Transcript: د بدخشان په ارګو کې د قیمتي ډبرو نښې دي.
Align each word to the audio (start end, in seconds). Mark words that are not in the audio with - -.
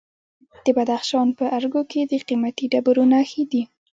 د 0.65 0.67
بدخشان 0.77 1.27
په 1.37 1.45
ارګو 1.57 1.81
کې 1.91 2.01
د 2.11 2.13
قیمتي 2.27 2.65
ډبرو 2.73 3.03
نښې 3.13 3.43
دي. 3.51 3.63